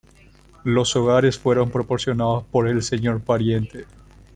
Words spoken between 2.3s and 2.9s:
por el